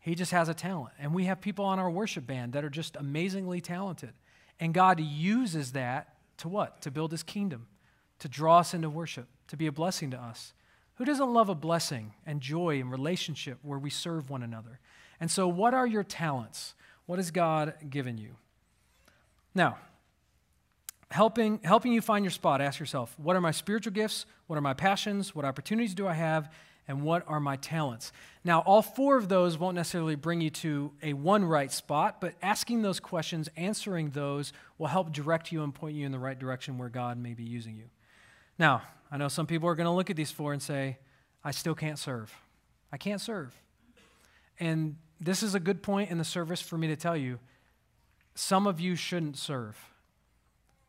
[0.00, 0.94] He just has a talent.
[0.98, 4.14] And we have people on our worship band that are just amazingly talented.
[4.58, 6.80] And God uses that to what?
[6.80, 7.66] To build his kingdom,
[8.20, 10.54] to draw us into worship, to be a blessing to us.
[10.94, 14.80] Who doesn't love a blessing and joy and relationship where we serve one another?
[15.20, 16.72] And so, what are your talents?
[17.04, 18.36] What has God given you?
[19.56, 19.78] Now,
[21.10, 24.26] helping, helping you find your spot, ask yourself what are my spiritual gifts?
[24.48, 25.34] What are my passions?
[25.34, 26.52] What opportunities do I have?
[26.86, 28.12] And what are my talents?
[28.44, 32.34] Now, all four of those won't necessarily bring you to a one right spot, but
[32.42, 36.38] asking those questions, answering those, will help direct you and point you in the right
[36.38, 37.86] direction where God may be using you.
[38.58, 40.98] Now, I know some people are going to look at these four and say,
[41.42, 42.32] I still can't serve.
[42.92, 43.52] I can't serve.
[44.60, 47.38] And this is a good point in the service for me to tell you
[48.36, 49.76] some of you shouldn't serve.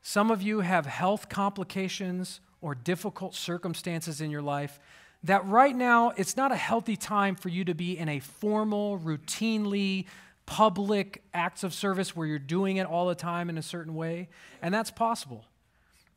[0.01, 4.79] Some of you have health complications or difficult circumstances in your life
[5.23, 8.99] that right now it's not a healthy time for you to be in a formal,
[8.99, 10.05] routinely
[10.45, 14.29] public acts of service where you're doing it all the time in a certain way.
[14.61, 15.45] And that's possible.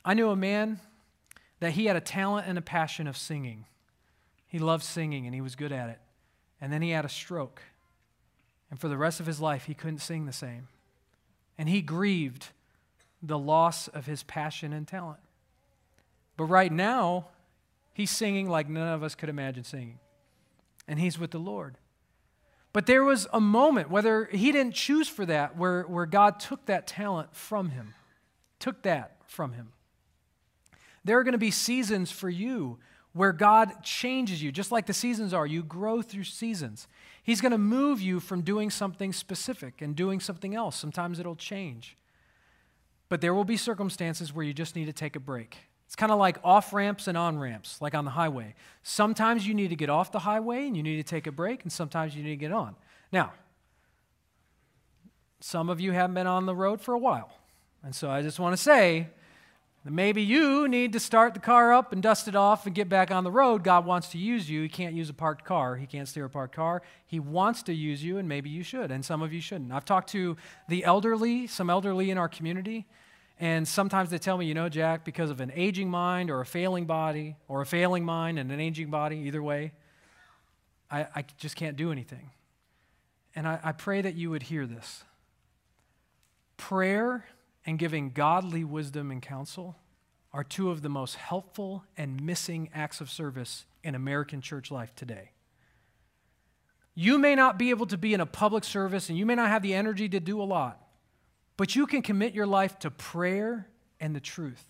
[0.05, 0.81] I knew a man
[1.61, 3.67] that he had a talent and a passion of singing.
[4.47, 5.99] He loved singing and he was good at it.
[6.61, 7.63] And then he had a stroke.
[8.71, 10.69] And for the rest of his life, he couldn't sing the same.
[11.61, 12.47] And he grieved
[13.23, 15.21] the loss of his passion and talent.
[16.39, 17.27] But right now,
[17.93, 19.99] he's singing like none of us could imagine singing.
[20.89, 21.77] And he's with the Lord.
[22.73, 26.65] But there was a moment, whether he didn't choose for that, where, where God took
[26.65, 27.93] that talent from him,
[28.59, 29.73] took that from him.
[31.05, 32.79] There are going to be seasons for you
[33.13, 35.47] where God changes you, just like the seasons are.
[35.47, 36.89] You grow through seasons.
[37.23, 40.77] He's going to move you from doing something specific and doing something else.
[40.77, 41.97] Sometimes it'll change.
[43.09, 45.57] But there will be circumstances where you just need to take a break.
[45.87, 48.55] It's kind of like off ramps and on ramps, like on the highway.
[48.85, 51.65] Sometimes you need to get off the highway and you need to take a break,
[51.65, 52.77] and sometimes you need to get on.
[53.11, 53.33] Now,
[55.41, 57.33] some of you haven't been on the road for a while.
[57.83, 59.09] And so I just want to say,
[59.83, 63.11] Maybe you need to start the car up and dust it off and get back
[63.11, 63.65] on the road.
[63.65, 64.61] God wants to use you.
[64.63, 65.77] He can't use a parked car.
[65.77, 66.83] He can't steer a parked car.
[67.07, 69.73] He wants to use you, and maybe you should, and some of you shouldn't.
[69.73, 70.37] I've talked to
[70.69, 72.87] the elderly, some elderly in our community,
[73.39, 76.47] and sometimes they tell me, you know, Jack, because of an aging mind or a
[76.47, 79.73] failing body, or a failing mind and an aging body, either way,
[80.91, 82.31] I, I just can't do anything.
[83.35, 85.05] And I, I pray that you would hear this.
[86.59, 87.25] Prayer
[87.67, 89.77] and giving godly wisdom and counsel
[90.33, 94.95] are two of the most helpful and missing acts of service in American church life
[94.95, 95.31] today.
[96.95, 99.49] You may not be able to be in a public service and you may not
[99.49, 100.81] have the energy to do a lot,
[101.57, 103.67] but you can commit your life to prayer
[103.99, 104.65] and the truth.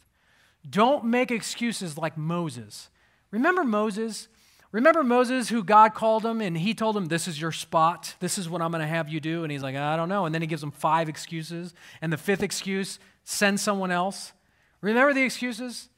[0.69, 2.91] Don't make excuses like Moses.
[3.31, 4.29] Remember Moses?
[4.73, 8.15] Remember Moses, who God called him and he told him, This is your spot.
[8.21, 9.43] This is what I'm going to have you do.
[9.43, 10.27] And he's like, I don't know.
[10.27, 11.75] And then he gives him five excuses.
[12.01, 14.33] And the fifth excuse, send someone else.
[14.81, 15.89] Remember the excuses?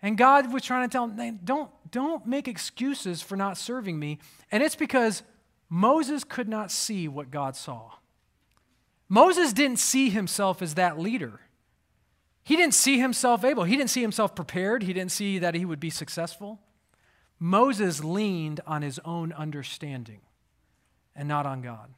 [0.00, 4.18] And God was trying to tell him, don't, don't make excuses for not serving me.
[4.50, 5.22] And it's because
[5.68, 7.92] Moses could not see what God saw.
[9.08, 11.40] Moses didn't see himself as that leader.
[12.44, 13.64] He didn't see himself able.
[13.64, 14.84] He didn't see himself prepared.
[14.84, 16.60] He didn't see that he would be successful.
[17.40, 20.20] Moses leaned on his own understanding
[21.16, 21.94] and not on God.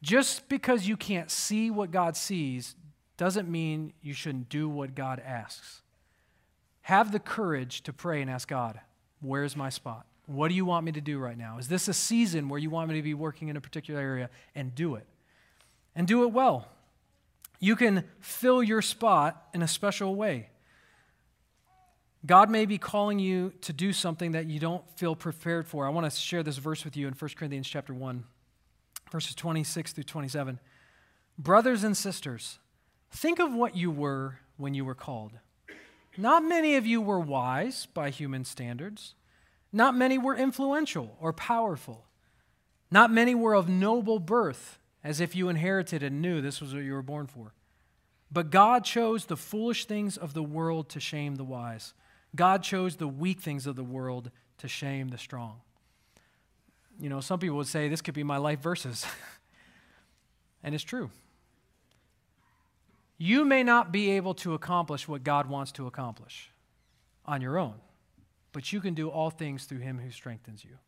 [0.00, 2.76] Just because you can't see what God sees
[3.16, 5.82] doesn't mean you shouldn't do what God asks.
[6.82, 8.80] Have the courage to pray and ask God,
[9.20, 10.04] Where's my spot?
[10.26, 11.56] What do you want me to do right now?
[11.58, 14.28] Is this a season where you want me to be working in a particular area?
[14.54, 15.06] And do it.
[15.94, 16.68] And do it well.
[17.58, 20.50] You can fill your spot in a special way.
[22.26, 25.86] God may be calling you to do something that you don't feel prepared for.
[25.86, 28.24] I want to share this verse with you in 1 Corinthians chapter 1,
[29.12, 30.58] verses 26 through 27.
[31.38, 32.58] Brothers and sisters,
[33.10, 35.32] think of what you were when you were called.
[36.16, 39.14] Not many of you were wise by human standards.
[39.72, 42.06] Not many were influential or powerful.
[42.90, 46.84] Not many were of noble birth, as if you inherited and knew this was what
[46.84, 47.52] you were born for.
[48.30, 51.92] But God chose the foolish things of the world to shame the wise.
[52.34, 55.60] God chose the weak things of the world to shame the strong.
[56.98, 59.06] You know, some people would say this could be my life verses.
[60.62, 61.10] and it's true.
[63.18, 66.50] You may not be able to accomplish what God wants to accomplish
[67.24, 67.74] on your own,
[68.52, 70.78] but you can do all things through Him who strengthens you.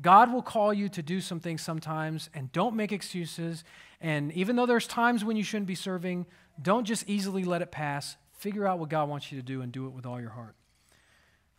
[0.00, 3.62] God will call you to do some things sometimes, and don't make excuses.
[4.00, 6.26] And even though there's times when you shouldn't be serving,
[6.60, 8.16] don't just easily let it pass.
[8.32, 10.56] Figure out what God wants you to do and do it with all your heart.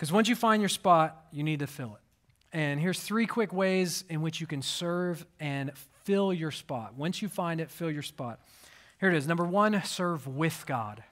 [0.04, 2.58] Because once you find your spot, you need to fill it.
[2.58, 5.72] And here's three quick ways in which you can serve and
[6.04, 6.96] fill your spot.
[6.98, 8.42] Once you find it, fill your spot.
[9.00, 9.30] Here it is.
[9.30, 11.06] Number one, serve with God.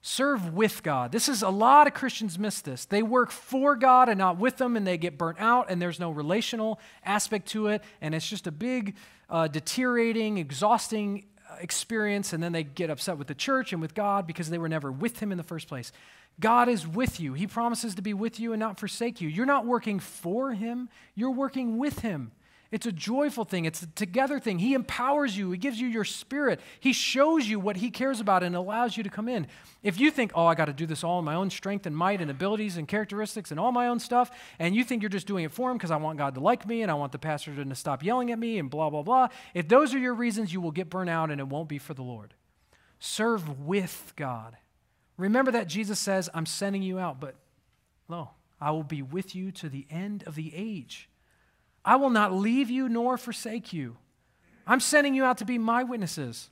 [0.00, 1.12] Serve with God.
[1.12, 2.86] This is a lot of Christians miss this.
[2.86, 6.00] They work for God and not with them, and they get burnt out, and there's
[6.00, 8.96] no relational aspect to it, and it's just a big,
[9.28, 11.26] uh, deteriorating, exhausting
[11.60, 14.68] experience, and then they get upset with the church and with God because they were
[14.68, 15.92] never with Him in the first place.
[16.40, 17.34] God is with you.
[17.34, 19.28] He promises to be with you and not forsake you.
[19.28, 22.32] You're not working for Him, you're working with Him.
[22.72, 24.58] It's a joyful thing, it's a together thing.
[24.58, 28.42] He empowers you, He gives you your spirit, He shows you what He cares about
[28.42, 29.46] and allows you to come in.
[29.82, 31.94] If you think, oh, I got to do this all in my own strength and
[31.94, 35.26] might and abilities and characteristics and all my own stuff, and you think you're just
[35.26, 37.18] doing it for Him because I want God to like me and I want the
[37.18, 40.50] pastor to stop yelling at me and blah, blah, blah, if those are your reasons,
[40.50, 42.32] you will get burnt out and it won't be for the Lord.
[42.98, 44.56] Serve with God.
[45.18, 47.34] Remember that Jesus says, I'm sending you out, but
[48.08, 51.10] lo, I will be with you to the end of the age.
[51.84, 53.96] I will not leave you nor forsake you.
[54.66, 56.50] I'm sending you out to be my witnesses.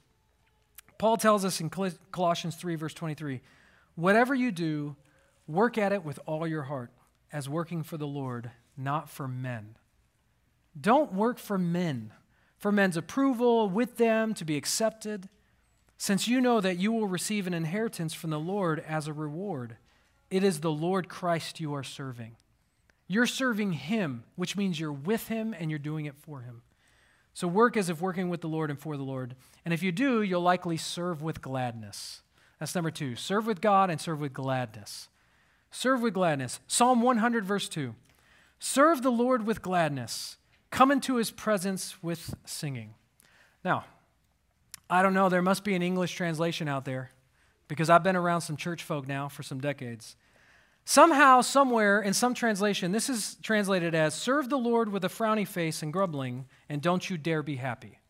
[0.98, 3.40] Paul tells us in Colossians 3, verse 23
[3.94, 4.96] whatever you do,
[5.46, 6.90] work at it with all your heart,
[7.32, 9.76] as working for the Lord, not for men.
[10.78, 12.12] Don't work for men,
[12.56, 15.28] for men's approval, with them, to be accepted,
[15.98, 19.76] since you know that you will receive an inheritance from the Lord as a reward.
[20.30, 22.36] It is the Lord Christ you are serving.
[23.12, 26.62] You're serving Him, which means you're with Him and you're doing it for Him.
[27.34, 29.34] So work as if working with the Lord and for the Lord.
[29.64, 32.22] And if you do, you'll likely serve with gladness.
[32.60, 33.16] That's number two.
[33.16, 35.08] Serve with God and serve with gladness.
[35.72, 36.60] Serve with gladness.
[36.68, 37.96] Psalm 100, verse 2.
[38.60, 40.36] Serve the Lord with gladness.
[40.70, 42.94] Come into his presence with singing.
[43.64, 43.86] Now,
[44.88, 47.10] I don't know, there must be an English translation out there
[47.66, 50.14] because I've been around some church folk now for some decades.
[50.90, 55.46] Somehow, somewhere, in some translation, this is translated as serve the Lord with a frowny
[55.46, 58.00] face and grumbling, and don't you dare be happy.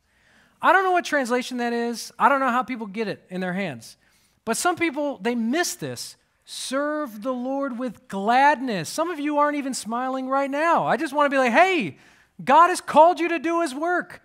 [0.62, 2.10] I don't know what translation that is.
[2.18, 3.98] I don't know how people get it in their hands.
[4.46, 6.16] But some people, they miss this.
[6.46, 8.88] Serve the Lord with gladness.
[8.88, 10.86] Some of you aren't even smiling right now.
[10.86, 11.98] I just want to be like, hey,
[12.42, 14.22] God has called you to do his work.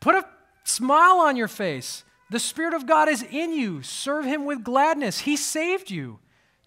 [0.00, 0.24] Put a
[0.64, 2.02] smile on your face.
[2.30, 3.82] The Spirit of God is in you.
[3.82, 5.18] Serve him with gladness.
[5.18, 6.18] He saved you.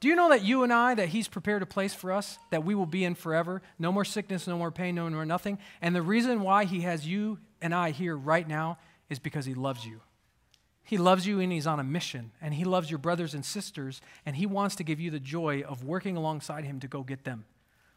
[0.03, 2.65] Do you know that you and I, that He's prepared a place for us that
[2.65, 3.61] we will be in forever?
[3.79, 5.59] No more sickness, no more pain, no more nothing.
[5.81, 9.53] And the reason why He has you and I here right now is because He
[9.53, 10.01] loves you.
[10.83, 12.33] He loves you and He's on a mission.
[12.41, 14.01] And He loves your brothers and sisters.
[14.25, 17.23] And He wants to give you the joy of working alongside Him to go get
[17.23, 17.45] them.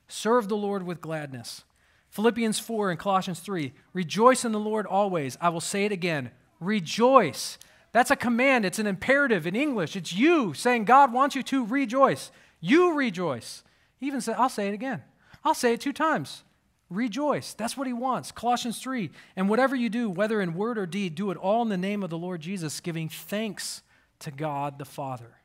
[0.07, 1.65] Serve the Lord with gladness.
[2.11, 5.37] Philippians 4 and Colossians 3 Rejoice in the Lord always.
[5.41, 6.31] I will say it again.
[6.61, 7.59] Rejoice.
[7.97, 9.97] That's a command, it's an imperative in English.
[9.97, 12.31] It's you saying, God wants you to rejoice.
[12.61, 13.65] You rejoice.
[13.97, 15.03] He even said, I'll say it again.
[15.43, 16.45] I'll say it two times.
[16.91, 17.55] Rejoice.
[17.55, 18.33] That's what he wants.
[18.33, 19.11] Colossians 3.
[19.35, 22.03] And whatever you do, whether in word or deed, do it all in the name
[22.03, 23.81] of the Lord Jesus, giving thanks
[24.19, 25.39] to God the Father.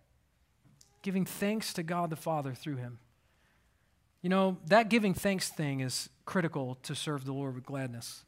[1.04, 3.00] Giving thanks to God the Father through him.
[4.22, 8.26] You know, that giving thanks thing is critical to serve the Lord with gladness.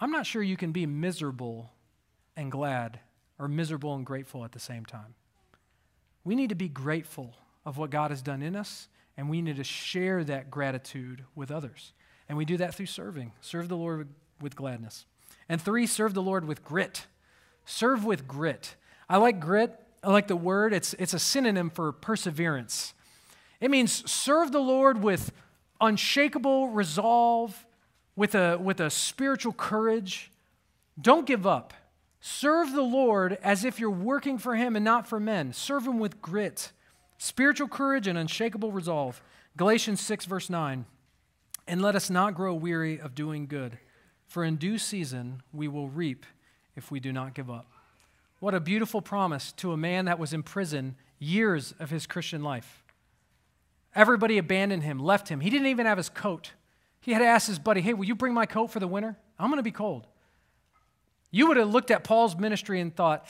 [0.00, 1.72] I'm not sure you can be miserable
[2.38, 3.00] and glad
[3.38, 5.14] or miserable and grateful at the same time.
[6.24, 7.34] We need to be grateful
[7.66, 11.50] of what God has done in us, and we need to share that gratitude with
[11.50, 11.92] others.
[12.28, 13.32] And we do that through serving.
[13.40, 14.08] Serve the Lord
[14.40, 15.06] with gladness.
[15.48, 17.06] And three, serve the Lord with grit.
[17.64, 18.76] Serve with grit.
[19.08, 19.78] I like grit.
[20.02, 20.72] I like the word.
[20.72, 22.94] It's, it's a synonym for perseverance.
[23.60, 25.32] It means serve the Lord with
[25.80, 27.66] unshakable resolve,
[28.16, 30.30] with a, with a spiritual courage.
[31.00, 31.74] Don't give up.
[32.26, 35.52] Serve the Lord as if you're working for Him and not for men.
[35.52, 36.72] Serve Him with grit,
[37.18, 39.20] spiritual courage, and unshakable resolve.
[39.58, 40.86] Galatians 6, verse 9.
[41.68, 43.78] And let us not grow weary of doing good,
[44.26, 46.24] for in due season we will reap
[46.74, 47.70] if we do not give up.
[48.40, 52.42] What a beautiful promise to a man that was in prison years of his Christian
[52.42, 52.82] life.
[53.94, 55.40] Everybody abandoned him, left him.
[55.40, 56.52] He didn't even have his coat.
[57.02, 59.14] He had to ask his buddy, Hey, will you bring my coat for the winter?
[59.38, 60.06] I'm going to be cold.
[61.34, 63.26] You would have looked at Paul's ministry and thought,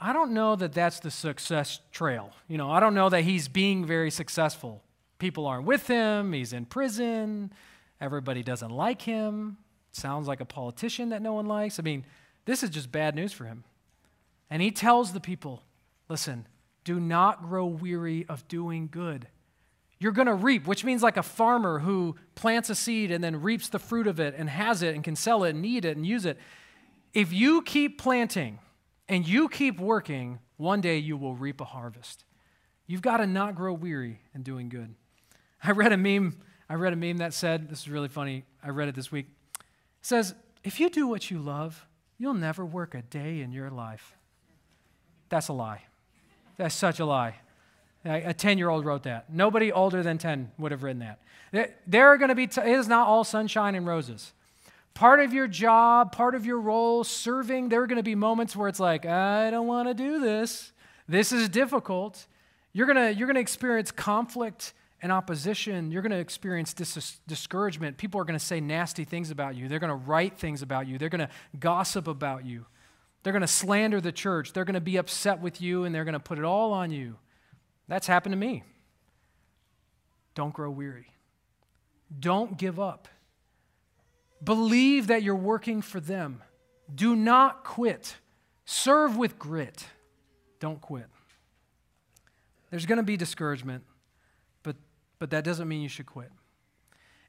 [0.00, 2.32] I don't know that that's the success trail.
[2.48, 4.82] You know, I don't know that he's being very successful.
[5.18, 7.52] People aren't with him, he's in prison,
[8.00, 9.58] everybody doesn't like him.
[9.92, 11.78] Sounds like a politician that no one likes.
[11.78, 12.06] I mean,
[12.46, 13.64] this is just bad news for him.
[14.48, 15.62] And he tells the people
[16.08, 16.46] listen,
[16.84, 19.28] do not grow weary of doing good.
[19.98, 23.42] You're going to reap, which means like a farmer who plants a seed and then
[23.42, 25.98] reaps the fruit of it and has it and can sell it and eat it
[25.98, 26.38] and use it.
[27.16, 28.58] If you keep planting
[29.08, 32.26] and you keep working, one day you will reap a harvest.
[32.86, 34.94] You've got to not grow weary in doing good.
[35.64, 36.36] I read a meme.
[36.68, 38.44] I read a meme that said, this is really funny.
[38.62, 39.28] I read it this week.
[39.58, 39.64] It
[40.02, 41.86] says, if you do what you love,
[42.18, 44.14] you'll never work a day in your life.
[45.30, 45.84] That's a lie.
[46.58, 47.36] That's such a lie.
[48.04, 49.32] A 10 year old wrote that.
[49.32, 51.78] Nobody older than 10 would have written that.
[51.86, 54.34] There are going to be, t- it is not all sunshine and roses.
[54.96, 58.56] Part of your job, part of your role, serving, there are going to be moments
[58.56, 60.72] where it's like, I don't want to do this.
[61.06, 62.26] This is difficult.
[62.72, 64.72] You're going to, you're going to experience conflict
[65.02, 65.90] and opposition.
[65.90, 67.98] You're going to experience dis- discouragement.
[67.98, 69.68] People are going to say nasty things about you.
[69.68, 70.96] They're going to write things about you.
[70.96, 72.64] They're going to gossip about you.
[73.22, 74.54] They're going to slander the church.
[74.54, 76.90] They're going to be upset with you and they're going to put it all on
[76.90, 77.16] you.
[77.86, 78.62] That's happened to me.
[80.34, 81.12] Don't grow weary.
[82.18, 83.08] Don't give up.
[84.42, 86.42] Believe that you're working for them.
[86.92, 88.16] Do not quit.
[88.64, 89.86] Serve with grit.
[90.60, 91.06] Don't quit.
[92.70, 93.84] There's going to be discouragement,
[94.62, 94.76] but,
[95.18, 96.30] but that doesn't mean you should quit.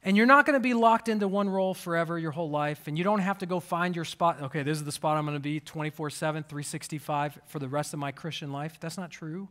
[0.04, 2.98] And you're not going to be locked into one role forever your whole life, and
[2.98, 4.42] you don't have to go find your spot.
[4.42, 7.94] Okay, this is the spot I'm going to be 24 7, 365 for the rest
[7.94, 8.80] of my Christian life.
[8.80, 9.50] That's not true.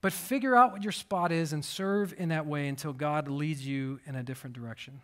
[0.00, 3.66] But figure out what your spot is and serve in that way until God leads
[3.66, 5.00] you in a different direction.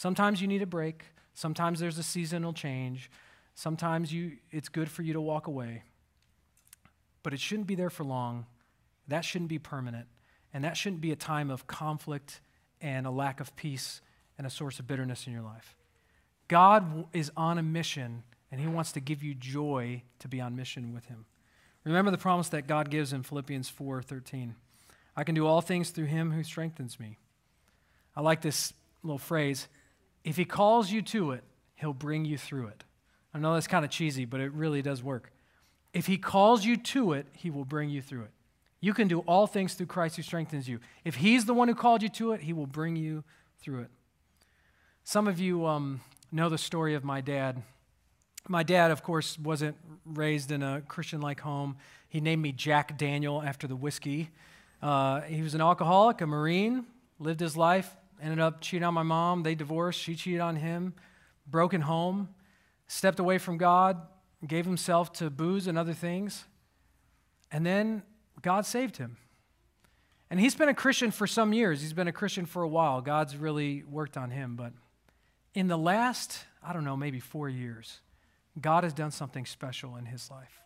[0.00, 3.10] Sometimes you need a break, sometimes there's a seasonal change,
[3.54, 5.82] sometimes you, it's good for you to walk away.
[7.22, 8.46] But it shouldn't be there for long,
[9.08, 10.06] that shouldn't be permanent,
[10.54, 12.40] and that shouldn't be a time of conflict
[12.80, 14.00] and a lack of peace
[14.38, 15.76] and a source of bitterness in your life.
[16.48, 20.56] God is on a mission, and He wants to give you joy to be on
[20.56, 21.26] mission with Him.
[21.84, 24.54] Remember the promise that God gives in Philippians 4:13.
[25.14, 27.18] I can do all things through him who strengthens me.
[28.16, 28.72] I like this
[29.02, 29.68] little phrase.
[30.24, 31.44] If he calls you to it,
[31.76, 32.84] he'll bring you through it.
[33.32, 35.32] I know that's kind of cheesy, but it really does work.
[35.92, 38.30] If he calls you to it, he will bring you through it.
[38.80, 40.80] You can do all things through Christ who strengthens you.
[41.04, 43.24] If He's the one who called you to it, He will bring you
[43.60, 43.90] through it.
[45.04, 46.00] Some of you um,
[46.32, 47.62] know the story of my dad.
[48.48, 51.76] My dad, of course, wasn't raised in a Christian like home.
[52.08, 54.30] He named me Jack Daniel after the whiskey.
[54.82, 56.86] Uh, he was an alcoholic, a Marine,
[57.18, 59.42] lived his life, ended up cheating on my mom.
[59.42, 60.00] They divorced.
[60.00, 60.94] She cheated on him.
[61.46, 62.28] Broken home,
[62.86, 64.00] stepped away from God,
[64.46, 66.44] gave himself to booze and other things.
[67.50, 68.02] And then
[68.42, 69.16] God saved him.
[70.30, 71.80] And he's been a Christian for some years.
[71.80, 73.00] He's been a Christian for a while.
[73.00, 74.54] God's really worked on him.
[74.54, 74.72] But
[75.54, 78.00] in the last, I don't know, maybe four years,
[78.60, 80.60] God has done something special in his life.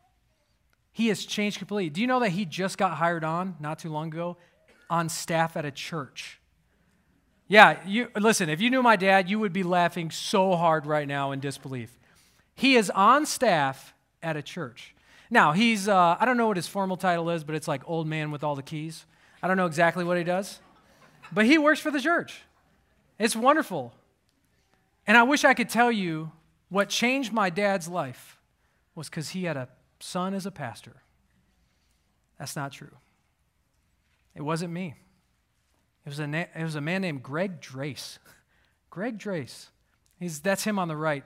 [0.93, 1.91] He has changed completely.
[1.91, 4.37] Do you know that he just got hired on not too long ago
[4.91, 6.41] on staff at a church?
[7.47, 11.07] Yeah, you listen, if you knew my dad, you would be laughing so hard right
[11.07, 11.99] now in disbelief.
[12.55, 14.95] He is on staff at a church.
[15.31, 18.07] Now, he's, uh, I don't know what his formal title is, but it's like old
[18.07, 19.05] man with all the keys.
[19.43, 20.61] I don't know exactly what he does,
[21.33, 22.43] but he works for the church.
[23.19, 23.93] It's wonderful.
[25.07, 26.33] And I wish I could tell you
[26.69, 28.39] what changed my dad's life
[28.95, 29.69] was because he had a
[30.01, 31.03] son as a pastor.
[32.39, 32.97] That's not true.
[34.35, 34.95] It wasn't me.
[36.05, 38.19] It was a, na- it was a man named Greg Drace.
[38.91, 39.69] Greg Drace.
[40.19, 41.25] He's, that's him on the right.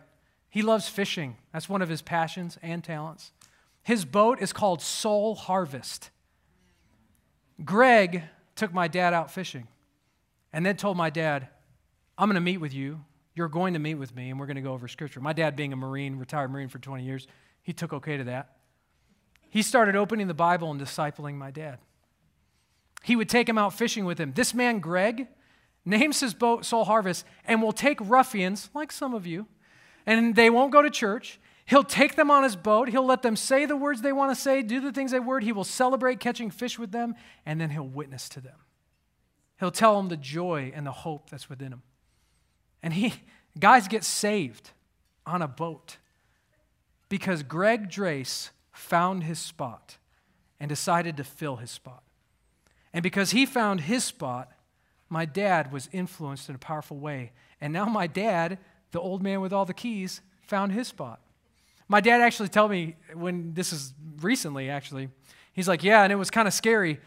[0.49, 1.37] He loves fishing.
[1.53, 3.33] That's one of his passions and talents.
[3.83, 6.11] His boat is called Soul Harvest.
[7.64, 8.22] Greg
[8.55, 9.66] took my dad out fishing
[10.53, 11.49] and then told my dad,
[12.16, 13.05] I'm going to meet with you.
[13.35, 15.20] You're going to meet with me, and we're going to go over scripture.
[15.20, 17.29] My dad, being a Marine, retired Marine for 20 years,
[17.62, 18.57] he took okay to that.
[19.49, 21.79] He started opening the Bible and discipling my dad.
[23.03, 24.33] He would take him out fishing with him.
[24.35, 25.29] This man, Greg,
[25.85, 29.47] names his boat Soul Harvest and will take ruffians, like some of you,
[30.07, 31.41] and they won't go to church.
[31.67, 32.89] He'll take them on his boat.
[32.89, 35.43] He'll let them say the words they want to say, do the things they word.
[35.43, 38.57] He will celebrate catching fish with them, and then he'll witness to them.
[39.61, 41.83] He'll tell them the joy and the hope that's within them.
[42.83, 43.15] And he,
[43.59, 44.71] guys get saved
[45.27, 45.99] on a boat
[47.09, 49.99] because Greg Drace found his spot
[50.61, 52.03] and decided to fill his spot.
[52.93, 54.51] And because he found his spot,
[55.09, 57.32] my dad was influenced in a powerful way.
[57.61, 58.59] And now my dad,
[58.93, 61.20] the old man with all the keys, found his spot.
[61.89, 65.09] My dad actually told me when this is recently, actually,
[65.53, 67.01] he's like, Yeah, and it was kind of scary.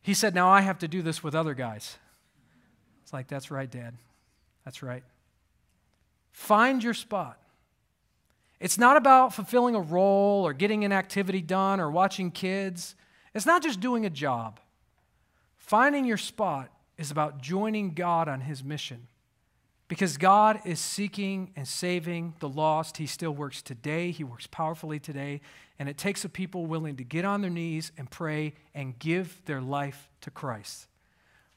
[0.00, 1.98] He said, Now I have to do this with other guys.
[3.02, 3.94] It's like, That's right, Dad.
[4.64, 5.02] That's right.
[6.32, 7.38] Find your spot.
[8.58, 12.94] It's not about fulfilling a role or getting an activity done or watching kids.
[13.34, 14.60] It's not just doing a job.
[15.72, 19.06] Finding your spot is about joining God on his mission.
[19.88, 22.98] Because God is seeking and saving the lost.
[22.98, 24.10] He still works today.
[24.10, 25.40] He works powerfully today.
[25.78, 29.40] And it takes a people willing to get on their knees and pray and give
[29.46, 30.88] their life to Christ.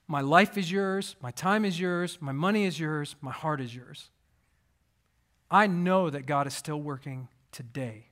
[0.07, 3.76] My life is yours, my time is yours, my money is yours, my heart is
[3.76, 4.11] yours.
[5.51, 8.05] I know that God is still working today.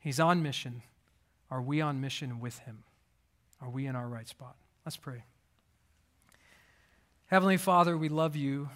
[0.00, 0.82] He's on mission.
[1.50, 2.84] Are we on mission with Him?
[3.58, 4.56] Are we in our right spot?
[4.84, 5.22] Let's pray.
[7.26, 8.68] Heavenly Father, we love you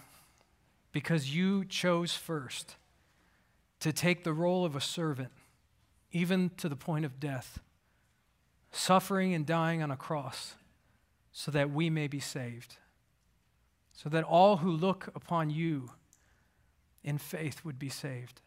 [0.92, 2.76] because you chose first
[3.80, 5.32] to take the role of a servant,
[6.12, 7.58] even to the point of death,
[8.70, 10.54] suffering and dying on a cross,
[11.32, 12.76] so that we may be saved,
[13.92, 15.90] so that all who look upon you
[17.02, 18.40] in faith would be saved.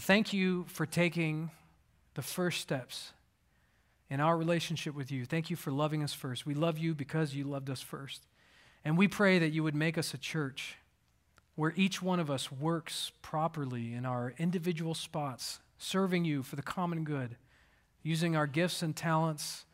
[0.00, 1.50] Thank you for taking
[2.14, 3.12] the first steps
[4.08, 5.24] in our relationship with you.
[5.24, 6.46] Thank you for loving us first.
[6.46, 8.26] We love you because you loved us first.
[8.84, 10.76] And we pray that you would make us a church
[11.56, 16.62] where each one of us works properly in our individual spots, serving you for the
[16.62, 17.36] common good,
[18.02, 19.64] using our gifts and talents,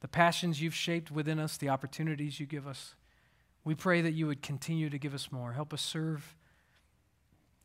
[0.00, 2.94] the passions you've shaped within us, the opportunities you give us.
[3.64, 5.52] We pray that you would continue to give us more.
[5.52, 6.36] Help us serve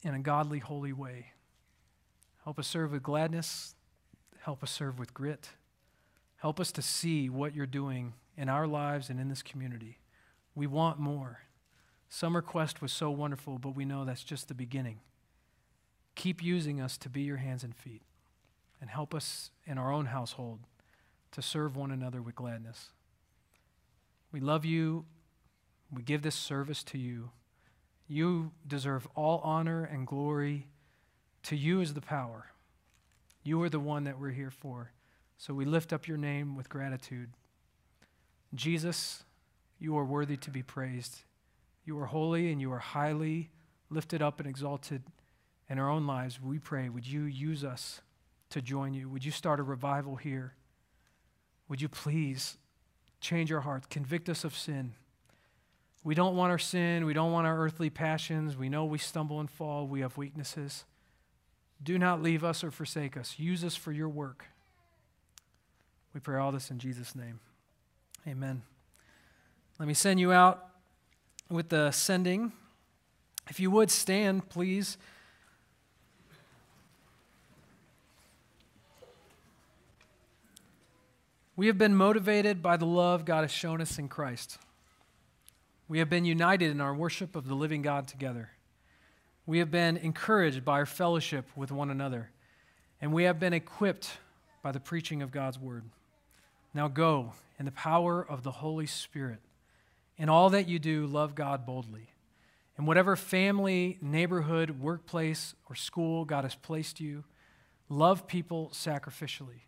[0.04, 1.34] in a godly, holy way.
[2.44, 3.76] Help us serve with gladness.
[4.40, 5.50] Help us serve with grit.
[6.38, 10.00] Help us to see what you're doing in our lives and in this community.
[10.54, 11.42] We want more.
[12.10, 15.00] Summer Quest was so wonderful, but we know that's just the beginning.
[16.16, 18.02] Keep using us to be your hands and feet,
[18.80, 20.60] and help us in our own household
[21.32, 22.90] to serve one another with gladness.
[24.32, 25.06] We love you.
[25.92, 27.32] We give this service to you.
[28.08, 30.68] You deserve all honor and glory.
[31.44, 32.48] To you is the power.
[33.44, 34.92] You are the one that we're here for.
[35.38, 37.30] So we lift up your name with gratitude.
[38.56, 39.24] Jesus,
[39.80, 41.20] you are worthy to be praised.
[41.86, 43.52] You are holy and you are highly
[43.90, 45.04] lifted up and exalted
[45.70, 46.42] in our own lives.
[46.42, 48.02] We pray, would you use us
[48.50, 49.10] to join you?
[49.10, 50.54] Would you start a revival here?
[51.70, 52.58] Would you please
[53.20, 54.94] change our hearts, convict us of sin?
[56.04, 57.06] We don't want our sin.
[57.06, 58.56] We don't want our earthly passions.
[58.56, 59.88] We know we stumble and fall.
[59.88, 60.86] We have weaknesses.
[61.84, 63.36] Do not leave us or forsake us.
[63.38, 64.46] Use us for your work.
[66.18, 67.40] We pray all this in Jesus' name.
[68.28, 68.64] Amen.
[69.78, 70.68] Let me send you out
[71.48, 72.54] with the sending.
[73.52, 74.98] If you would stand, please.
[81.56, 84.58] We have been motivated by the love God has shown us in Christ.
[85.88, 88.50] We have been united in our worship of the living God together.
[89.46, 92.32] We have been encouraged by our fellowship with one another.
[93.00, 94.18] And we have been equipped
[94.64, 95.84] by the preaching of God's word.
[96.74, 99.40] Now go in the power of the Holy Spirit.
[100.18, 102.10] In all that you do, love God boldly.
[102.78, 107.24] In whatever family, neighborhood, workplace, or school God has placed you,
[107.90, 109.62] love people sacrificially.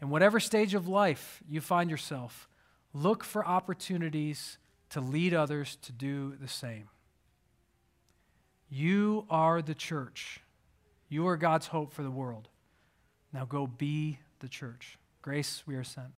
[0.00, 2.48] In whatever stage of life you find yourself,
[2.92, 4.58] look for opportunities
[4.90, 6.88] to lead others to do the same.
[8.68, 10.40] You are the church.
[11.08, 12.48] You are God's hope for the world.
[13.32, 14.98] Now go be the church.
[15.22, 16.08] Grace, we are sent.